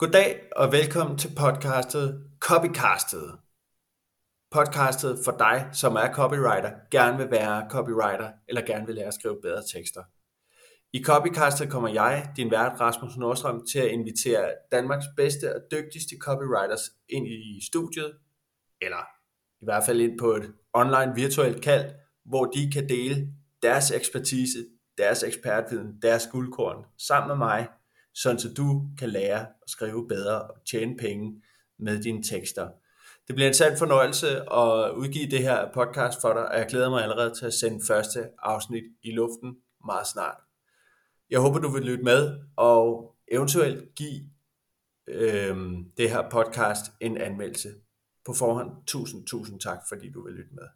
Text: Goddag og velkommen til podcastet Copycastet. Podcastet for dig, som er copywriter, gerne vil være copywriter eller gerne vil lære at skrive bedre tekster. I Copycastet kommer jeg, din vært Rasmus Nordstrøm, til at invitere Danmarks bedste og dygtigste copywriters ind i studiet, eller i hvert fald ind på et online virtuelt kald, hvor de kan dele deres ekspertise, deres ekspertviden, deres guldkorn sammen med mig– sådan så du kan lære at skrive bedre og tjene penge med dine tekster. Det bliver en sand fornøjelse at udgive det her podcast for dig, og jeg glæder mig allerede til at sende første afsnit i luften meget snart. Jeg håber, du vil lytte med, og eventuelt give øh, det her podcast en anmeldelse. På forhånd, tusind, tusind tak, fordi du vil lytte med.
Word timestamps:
Goddag 0.00 0.40
og 0.56 0.72
velkommen 0.72 1.18
til 1.18 1.30
podcastet 1.36 2.30
Copycastet. 2.38 3.38
Podcastet 4.50 5.18
for 5.24 5.36
dig, 5.38 5.68
som 5.72 5.96
er 5.96 6.12
copywriter, 6.12 6.70
gerne 6.90 7.18
vil 7.18 7.30
være 7.30 7.70
copywriter 7.70 8.32
eller 8.48 8.66
gerne 8.66 8.86
vil 8.86 8.94
lære 8.94 9.06
at 9.06 9.14
skrive 9.14 9.40
bedre 9.42 9.62
tekster. 9.74 10.02
I 10.92 11.04
Copycastet 11.04 11.70
kommer 11.70 11.88
jeg, 11.88 12.32
din 12.36 12.50
vært 12.50 12.80
Rasmus 12.80 13.16
Nordstrøm, 13.16 13.66
til 13.72 13.78
at 13.78 13.90
invitere 13.90 14.54
Danmarks 14.72 15.06
bedste 15.16 15.54
og 15.54 15.60
dygtigste 15.72 16.16
copywriters 16.20 16.90
ind 17.08 17.26
i 17.26 17.60
studiet, 17.66 18.18
eller 18.80 19.02
i 19.60 19.64
hvert 19.64 19.84
fald 19.86 20.00
ind 20.00 20.18
på 20.18 20.32
et 20.32 20.52
online 20.72 21.12
virtuelt 21.14 21.62
kald, 21.62 21.94
hvor 22.24 22.44
de 22.44 22.70
kan 22.72 22.88
dele 22.88 23.28
deres 23.62 23.90
ekspertise, 23.90 24.58
deres 24.98 25.22
ekspertviden, 25.22 26.02
deres 26.02 26.28
guldkorn 26.32 26.84
sammen 26.98 27.28
med 27.28 27.36
mig– 27.36 27.68
sådan 28.14 28.38
så 28.38 28.48
du 28.56 28.88
kan 28.98 29.08
lære 29.08 29.40
at 29.40 29.70
skrive 29.70 30.08
bedre 30.08 30.42
og 30.42 30.56
tjene 30.70 30.96
penge 30.96 31.42
med 31.78 32.02
dine 32.02 32.22
tekster. 32.22 32.68
Det 33.26 33.34
bliver 33.34 33.48
en 33.48 33.54
sand 33.54 33.78
fornøjelse 33.78 34.28
at 34.52 34.94
udgive 34.94 35.30
det 35.30 35.38
her 35.38 35.72
podcast 35.74 36.20
for 36.20 36.32
dig, 36.32 36.48
og 36.48 36.58
jeg 36.58 36.66
glæder 36.66 36.90
mig 36.90 37.02
allerede 37.02 37.34
til 37.34 37.46
at 37.46 37.54
sende 37.54 37.80
første 37.86 38.28
afsnit 38.38 38.84
i 39.02 39.10
luften 39.10 39.56
meget 39.84 40.06
snart. 40.06 40.36
Jeg 41.30 41.40
håber, 41.40 41.58
du 41.58 41.68
vil 41.68 41.82
lytte 41.82 42.04
med, 42.04 42.38
og 42.56 43.14
eventuelt 43.28 43.94
give 43.94 44.20
øh, 45.08 45.56
det 45.96 46.10
her 46.10 46.30
podcast 46.30 46.84
en 47.00 47.16
anmeldelse. 47.16 47.68
På 48.24 48.32
forhånd, 48.34 48.70
tusind, 48.86 49.26
tusind 49.26 49.60
tak, 49.60 49.78
fordi 49.88 50.10
du 50.10 50.24
vil 50.24 50.34
lytte 50.34 50.54
med. 50.54 50.68